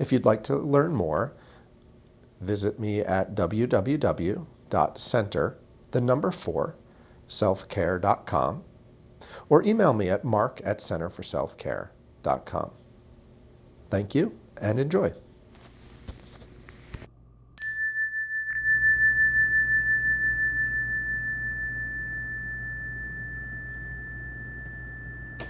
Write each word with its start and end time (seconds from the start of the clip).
If 0.00 0.10
you'd 0.12 0.24
like 0.24 0.42
to 0.44 0.56
learn 0.56 0.94
more, 0.94 1.34
visit 2.40 2.80
me 2.80 3.00
at 3.00 3.34
www.center, 3.34 4.46
the 5.90 6.00
number 6.00 6.30
four, 6.30 6.74
selfcare.com, 7.28 8.64
or 9.50 9.62
email 9.62 9.92
me 9.92 10.08
at 10.08 10.24
mark 10.24 10.62
at 10.64 10.78
centerforselfcare.com. 10.78 12.70
Thank 13.90 14.14
you 14.14 14.38
and 14.56 14.80
enjoy. 14.80 15.12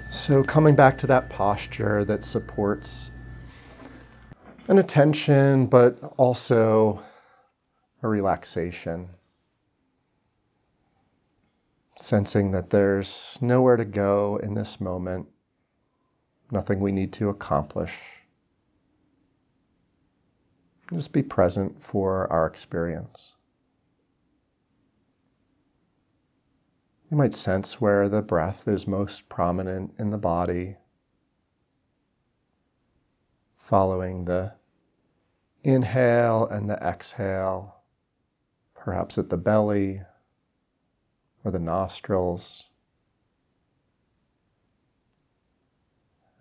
So, 0.09 0.43
coming 0.43 0.75
back 0.75 0.99
to 0.99 1.07
that 1.07 1.29
posture 1.29 2.05
that 2.07 2.25
supports 2.25 3.13
an 4.71 4.79
attention, 4.79 5.67
but 5.67 5.99
also 6.17 7.03
a 8.05 8.09
relaxation. 8.09 9.09
Sensing 11.99 12.53
that 12.53 12.71
there's 12.71 13.37
nowhere 13.41 13.77
to 13.77 13.85
go 13.85 14.37
in 14.41 14.55
this 14.55 14.81
moment, 14.81 15.27
nothing 16.53 16.79
we 16.79 16.93
need 16.93 17.13
to 17.15 17.31
accomplish. 17.31 17.99
Just 20.95 21.13
be 21.13 21.23
present 21.25 21.83
for 21.83 22.33
our 22.33 22.47
experience. 22.47 23.35
You 27.11 27.17
might 27.17 27.35
sense 27.35 27.81
where 27.81 28.09
the 28.09 28.23
breath 28.23 28.69
is 28.69 28.87
most 28.87 29.29
prominent 29.29 29.95
in 29.99 30.11
the 30.11 30.17
body, 30.17 30.77
following 33.59 34.25
the 34.27 34.60
inhale 35.63 36.47
and 36.47 36.69
the 36.69 36.77
exhale, 36.77 37.77
perhaps 38.75 39.19
at 39.19 39.31
the 39.31 39.37
belly 39.37 40.03
or 41.45 41.51
the 41.51 41.59
nostrils, 41.59 42.69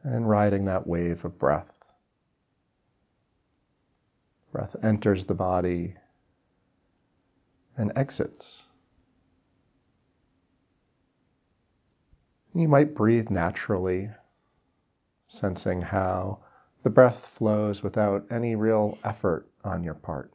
and 0.03 0.30
riding 0.30 0.66
that 0.66 0.88
wave 0.88 1.26
of 1.26 1.38
breath. 1.38 1.72
Breath 4.52 4.76
enters 4.81 5.26
the 5.26 5.36
body 5.36 5.95
and 7.78 7.92
exits. 7.95 8.64
You 12.56 12.67
might 12.67 12.95
breathe 12.95 13.30
naturally, 13.30 14.09
sensing 15.28 15.81
how 15.81 16.39
the 16.84 16.90
breath 16.90 17.26
flows 17.26 17.84
without 17.84 18.26
any 18.32 18.56
real 18.56 18.98
effort 19.04 19.48
on 19.64 19.84
your 19.84 19.94
part. 19.94 20.34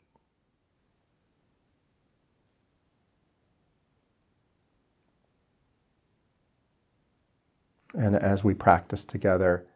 And 7.95 8.17
as 8.17 8.43
we 8.43 8.55
practice 8.55 9.05
together, 9.05 9.67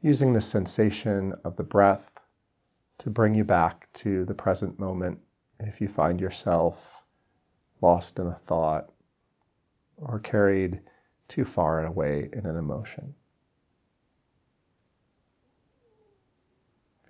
using 0.00 0.32
the 0.32 0.40
sensation 0.40 1.34
of 1.44 1.56
the 1.56 1.64
breath 1.64 2.10
to 2.98 3.10
bring 3.10 3.34
you 3.34 3.44
back 3.44 3.92
to 3.94 4.24
the 4.24 4.34
present 4.34 4.78
moment 4.78 5.18
if 5.58 5.80
you 5.80 5.88
find 5.88 6.20
yourself 6.20 7.04
lost 7.82 8.18
in 8.18 8.26
a 8.26 8.34
thought 8.34 8.90
or 9.96 10.18
carried 10.20 10.80
too 11.28 11.44
far 11.44 11.84
away 11.84 12.28
in 12.32 12.46
an 12.46 12.56
emotion. 12.56 13.14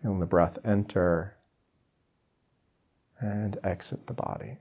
Feeling 0.03 0.21
the 0.21 0.27
breath 0.27 0.59
enter 0.65 1.37
and 3.21 3.59
exit 3.62 4.06
the 4.06 4.15
body. 4.15 4.59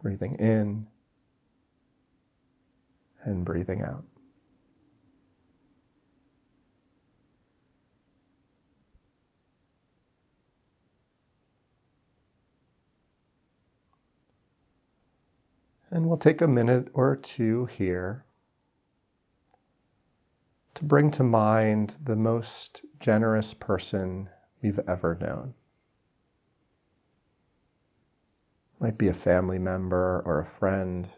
Breathing 0.00 0.36
in 0.36 0.86
and 3.24 3.44
breathing 3.44 3.82
out. 3.82 4.04
And 15.90 16.06
we'll 16.06 16.18
take 16.18 16.40
a 16.40 16.46
minute 16.46 16.88
or 16.92 17.16
two 17.16 17.64
here 17.66 18.24
to 20.78 20.84
bring 20.84 21.10
to 21.10 21.24
mind 21.24 21.96
the 22.04 22.14
most 22.14 22.82
generous 23.00 23.52
person 23.52 24.28
we've 24.62 24.78
ever 24.86 25.18
known. 25.20 25.52
Might 28.78 28.96
be 28.96 29.08
a 29.08 29.12
family 29.12 29.58
member 29.58 30.22
or 30.24 30.38
a 30.38 30.46
friend. 30.46 31.08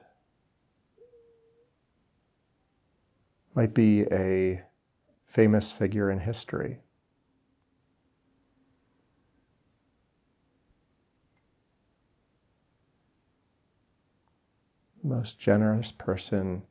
Might 3.54 3.75
be 3.75 4.04
a 4.10 4.62
famous 5.26 5.71
figure 5.71 6.10
in 6.10 6.19
history. 6.19 6.78
most 15.03 15.38
generous 15.38 15.91
person 15.92 16.62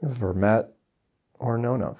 you've 0.00 0.12
ever 0.12 0.32
met 0.32 0.77
or 1.38 1.58
known 1.58 1.82
of. 1.82 1.98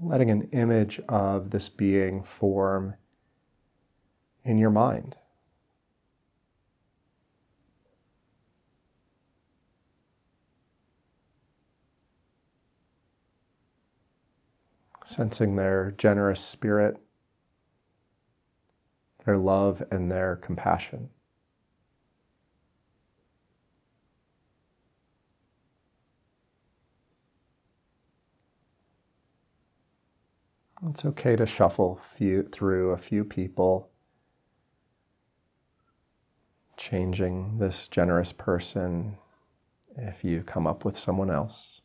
Letting 0.00 0.30
an 0.30 0.48
image 0.52 1.00
of 1.08 1.50
this 1.50 1.68
being 1.68 2.22
form 2.22 2.94
in 4.44 4.58
your 4.58 4.70
mind. 4.70 5.16
sensing 15.08 15.56
their 15.56 15.92
generous 15.92 16.40
spirit, 16.40 16.98
their 19.28 19.36
love, 19.36 19.82
and 19.90 20.10
their 20.10 20.36
compassion. 20.36 21.10
It's 30.88 31.04
okay 31.04 31.36
to 31.36 31.44
shuffle 31.44 32.00
few, 32.16 32.44
through 32.44 32.92
a 32.92 32.96
few 32.96 33.22
people, 33.22 33.90
changing 36.78 37.58
this 37.58 37.86
generous 37.88 38.32
person 38.32 39.18
if 39.98 40.24
you 40.24 40.42
come 40.42 40.66
up 40.66 40.86
with 40.86 40.98
someone 40.98 41.30
else. 41.30 41.82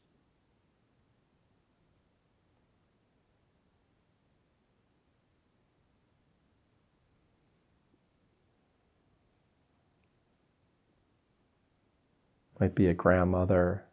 Might 12.63 12.75
be 12.75 12.88
a 12.88 12.94
grandmother, 12.94 13.83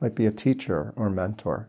might 0.00 0.14
be 0.14 0.26
a 0.26 0.30
teacher 0.30 0.92
or 0.94 1.10
mentor. 1.10 1.68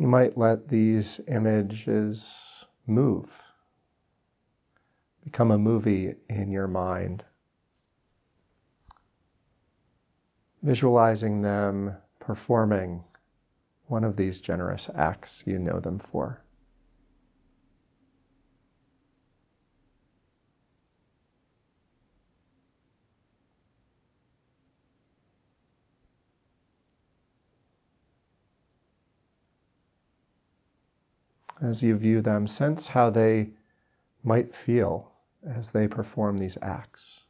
You 0.00 0.08
might 0.08 0.36
let 0.36 0.66
these 0.66 1.20
images 1.28 2.66
move, 2.88 3.40
become 5.22 5.52
a 5.52 5.58
movie 5.58 6.16
in 6.28 6.50
your 6.50 6.66
mind. 6.66 7.22
visualizing 10.62 11.42
them 11.42 11.96
performing 12.26 13.04
one 13.86 14.02
of 14.02 14.16
these 14.16 14.40
generous 14.40 14.90
acts 14.96 15.44
you 15.46 15.60
know 15.60 15.78
them 15.78 15.96
for. 15.96 16.42
As 31.62 31.80
you 31.80 31.96
view 31.96 32.22
them, 32.22 32.48
sense 32.48 32.88
how 32.88 33.10
they 33.10 33.50
might 34.24 34.52
feel 34.52 35.12
as 35.46 35.70
they 35.70 35.86
perform 35.86 36.38
these 36.38 36.58
acts. 36.60 37.25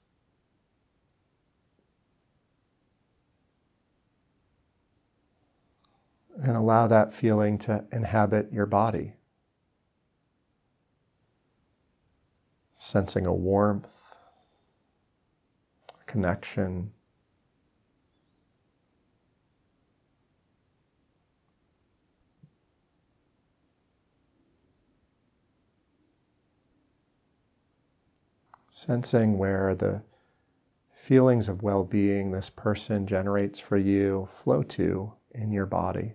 And 6.38 6.54
allow 6.54 6.86
that 6.86 7.14
feeling 7.14 7.56
to 7.58 7.84
inhabit 7.92 8.52
your 8.52 8.66
body. 8.66 9.14
Sensing 12.76 13.24
a 13.24 13.32
warmth, 13.32 13.88
a 15.98 16.04
connection. 16.04 16.92
Sensing 28.70 29.38
where 29.38 29.74
the 29.74 30.02
feelings 30.92 31.48
of 31.48 31.62
well 31.62 31.82
being 31.82 32.30
this 32.30 32.50
person 32.50 33.06
generates 33.06 33.58
for 33.58 33.78
you 33.78 34.28
flow 34.30 34.62
to 34.62 35.12
in 35.30 35.50
your 35.50 35.66
body. 35.66 36.12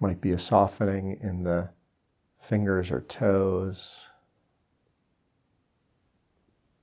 Might 0.00 0.20
be 0.20 0.30
a 0.32 0.38
softening 0.38 1.18
in 1.20 1.42
the 1.42 1.70
fingers 2.40 2.90
or 2.90 3.00
toes, 3.00 4.08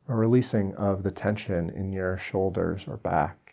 a 0.08 0.16
releasing 0.16 0.76
of 0.76 1.04
the 1.04 1.12
tension 1.12 1.70
in 1.70 1.94
your 1.94 2.18
shoulders 2.18 2.88
or 2.88 2.98
back. 2.98 3.46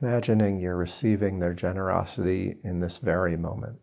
Imagining 0.00 0.58
you're 0.58 0.76
receiving 0.76 1.38
their 1.38 1.54
generosity 1.54 2.58
in 2.64 2.80
this 2.80 2.96
very 2.96 3.36
moment. 3.36 3.78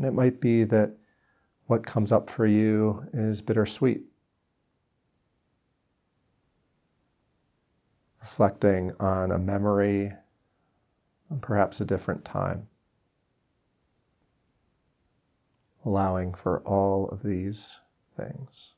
And 0.00 0.08
it 0.08 0.14
might 0.14 0.40
be 0.40 0.64
that 0.64 0.96
what 1.66 1.84
comes 1.84 2.10
up 2.10 2.30
for 2.30 2.46
you 2.46 3.04
is 3.12 3.42
bittersweet. 3.42 4.00
Reflecting 8.22 8.92
on 8.98 9.30
a 9.30 9.38
memory, 9.38 10.10
perhaps 11.42 11.82
a 11.82 11.84
different 11.84 12.24
time. 12.24 12.66
Allowing 15.84 16.32
for 16.32 16.60
all 16.60 17.10
of 17.10 17.22
these 17.22 17.78
things. 18.16 18.72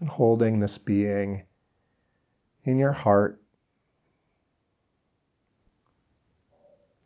And 0.00 0.08
holding 0.08 0.58
this 0.58 0.78
being 0.78 1.42
in 2.66 2.78
your 2.78 2.92
heart, 2.92 3.40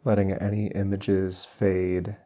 letting 0.04 0.32
any 0.32 0.68
images 0.68 1.44
fade. 1.44 2.16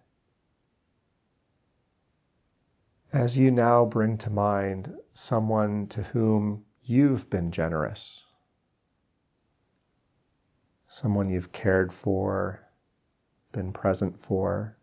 As 3.12 3.36
you 3.36 3.50
now 3.50 3.84
bring 3.84 4.16
to 4.18 4.30
mind 4.30 4.94
someone 5.14 5.88
to 5.88 6.02
whom 6.04 6.64
you've 6.84 7.28
been 7.28 7.50
generous, 7.50 8.24
someone 10.86 11.28
you've 11.28 11.50
cared 11.50 11.92
for, 11.92 12.60
been 13.50 13.72
present 13.72 14.16
for, 14.20 14.76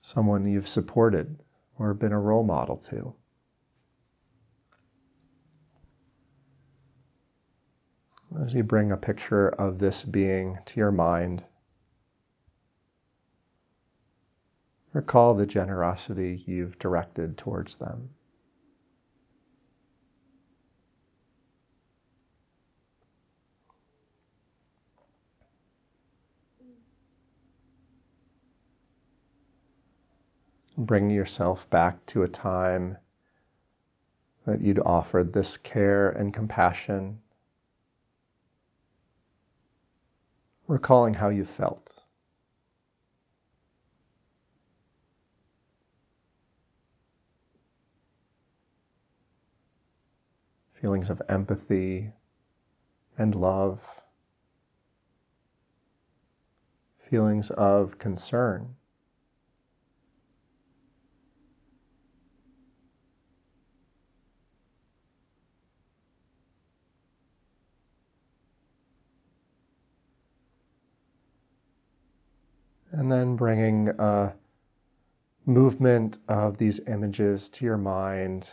someone 0.00 0.46
you've 0.46 0.68
supported 0.68 1.42
or 1.78 1.92
been 1.92 2.12
a 2.12 2.20
role 2.20 2.44
model 2.44 2.76
to. 2.76 3.14
As 8.40 8.54
you 8.54 8.62
bring 8.64 8.90
a 8.90 8.96
picture 8.96 9.50
of 9.50 9.78
this 9.78 10.04
being 10.04 10.58
to 10.64 10.80
your 10.80 10.90
mind, 10.90 11.44
recall 14.92 15.34
the 15.34 15.44
generosity 15.44 16.42
you've 16.46 16.78
directed 16.78 17.36
towards 17.36 17.76
them. 17.76 18.10
Bring 30.78 31.10
yourself 31.10 31.68
back 31.68 32.04
to 32.06 32.22
a 32.22 32.28
time 32.28 32.96
that 34.46 34.62
you'd 34.62 34.78
offered 34.78 35.32
this 35.32 35.58
care 35.58 36.08
and 36.08 36.32
compassion 36.32 37.20
recalling 40.72 41.12
how 41.12 41.28
you 41.28 41.44
felt. 41.44 42.02
Feelings 50.72 51.10
of 51.10 51.20
empathy 51.28 52.14
and 53.18 53.34
love, 53.34 53.80
feelings 56.98 57.50
of 57.50 57.98
concern. 57.98 58.74
And 72.92 73.10
then 73.10 73.36
bringing 73.36 73.88
a 73.88 74.34
movement 75.44 76.18
of 76.28 76.56
these 76.58 76.78
images 76.86 77.48
to 77.50 77.64
your 77.64 77.78
mind. 77.78 78.48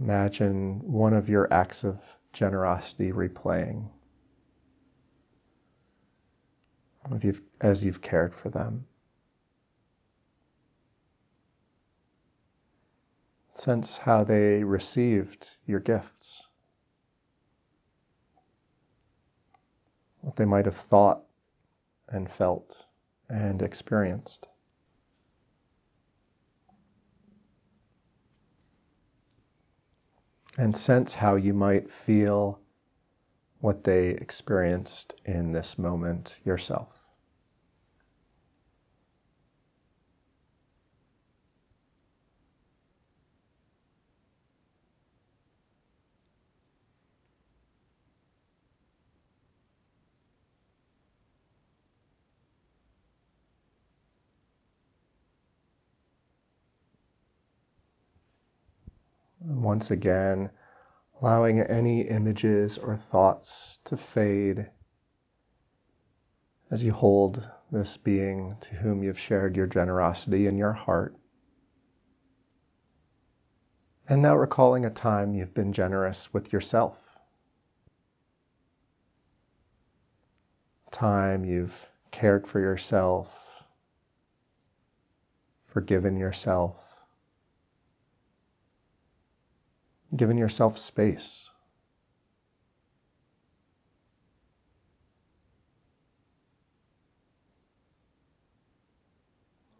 Imagine 0.00 0.80
one 0.80 1.12
of 1.12 1.28
your 1.28 1.52
acts 1.52 1.84
of 1.84 1.98
generosity 2.32 3.12
replaying 3.12 3.90
you've, 7.20 7.42
as 7.60 7.84
you've 7.84 8.00
cared 8.02 8.34
for 8.34 8.50
them. 8.50 8.86
Sense 13.54 13.96
how 13.96 14.24
they 14.24 14.64
received 14.64 15.50
your 15.66 15.80
gifts. 15.80 16.46
What 20.30 20.36
they 20.36 20.44
might 20.44 20.64
have 20.64 20.76
thought 20.76 21.24
and 22.08 22.30
felt 22.30 22.86
and 23.28 23.62
experienced. 23.62 24.46
And 30.56 30.76
sense 30.76 31.14
how 31.14 31.34
you 31.34 31.52
might 31.52 31.90
feel 31.90 32.60
what 33.58 33.82
they 33.82 34.10
experienced 34.10 35.16
in 35.24 35.50
this 35.50 35.76
moment 35.76 36.38
yourself. 36.44 36.99
Once 59.50 59.90
again, 59.90 60.50
allowing 61.20 61.60
any 61.60 62.02
images 62.02 62.78
or 62.78 62.96
thoughts 62.96 63.78
to 63.84 63.96
fade 63.96 64.70
as 66.70 66.84
you 66.84 66.92
hold 66.92 67.46
this 67.72 67.96
being 67.96 68.54
to 68.60 68.74
whom 68.76 69.02
you've 69.02 69.18
shared 69.18 69.56
your 69.56 69.66
generosity 69.66 70.46
in 70.46 70.56
your 70.56 70.72
heart. 70.72 71.16
And 74.08 74.22
now 74.22 74.36
recalling 74.36 74.84
a 74.86 74.90
time 74.90 75.34
you've 75.34 75.54
been 75.54 75.72
generous 75.72 76.32
with 76.32 76.52
yourself. 76.52 76.96
Time 80.90 81.44
you've 81.44 81.88
cared 82.10 82.46
for 82.46 82.58
yourself, 82.58 83.64
forgiven 85.66 86.16
yourself, 86.16 86.89
given 90.14 90.36
yourself 90.36 90.78
space. 90.78 91.50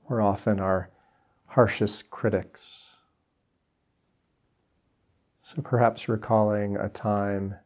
We're 0.09 0.21
often 0.21 0.61
our 0.61 0.91
harshest 1.47 2.11
critics. 2.11 2.97
So 5.43 5.63
perhaps 5.63 6.09
recalling 6.09 6.77
a 6.77 6.89
time 6.89 7.57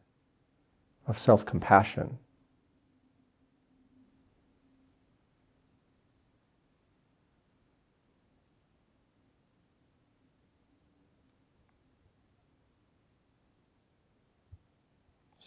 of 1.07 1.17
self 1.19 1.45
compassion. 1.45 2.17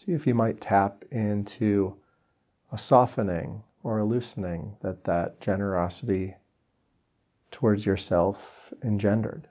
See 0.00 0.12
if 0.12 0.28
you 0.28 0.34
might 0.36 0.60
tap 0.60 1.04
into 1.10 1.96
a 2.70 2.78
softening 2.78 3.64
or 3.82 3.98
a 3.98 4.04
loosening 4.04 4.76
that 4.80 5.02
that 5.02 5.40
generosity 5.40 6.36
towards 7.50 7.84
yourself 7.84 8.72
engendered. 8.84 9.48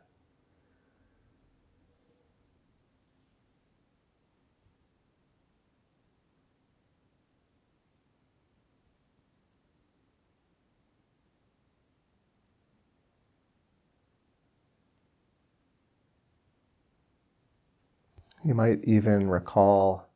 You 18.45 18.53
might 18.55 18.81
even 18.85 19.27
recall 19.27 20.06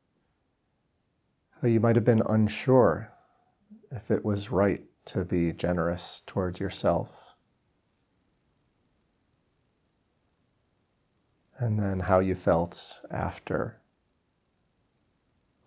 you 1.70 1.80
might 1.80 1.96
have 1.96 2.06
been 2.06 2.24
unsure 2.28 3.12
if 3.92 4.12
it 4.12 4.24
was 4.26 4.50
right 4.52 4.84
to 5.06 5.24
be 5.26 5.52
generous 5.54 6.22
towards 6.26 6.60
yourself. 6.60 7.10
and 11.62 11.78
then 11.78 12.00
how 12.00 12.18
you 12.20 12.34
felt 12.34 13.00
after 13.12 13.80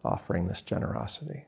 offering 0.04 0.48
this 0.48 0.60
generosity. 0.60 1.46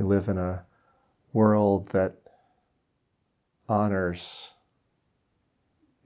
We 0.00 0.06
live 0.06 0.30
in 0.30 0.38
a 0.38 0.64
world 1.34 1.90
that 1.90 2.14
honors 3.68 4.54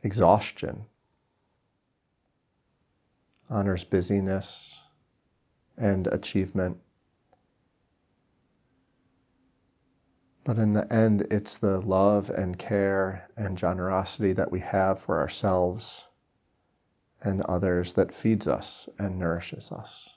exhaustion, 0.02 0.86
honors 3.48 3.84
busyness 3.84 4.76
and 5.76 6.08
achievement. 6.08 6.78
But 10.42 10.58
in 10.58 10.72
the 10.72 10.92
end, 10.92 11.28
it's 11.30 11.58
the 11.58 11.80
love 11.80 12.30
and 12.30 12.58
care 12.58 13.28
and 13.36 13.56
generosity 13.56 14.32
that 14.32 14.50
we 14.50 14.58
have 14.58 14.98
for 14.98 15.20
ourselves 15.20 16.08
and 17.22 17.42
others 17.42 17.92
that 17.92 18.12
feeds 18.12 18.48
us 18.48 18.88
and 18.98 19.20
nourishes 19.20 19.70
us. 19.70 20.13